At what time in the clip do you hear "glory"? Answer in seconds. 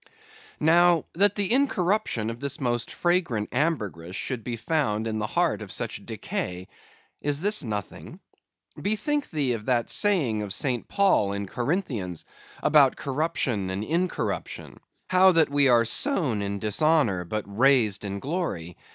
18.17-18.75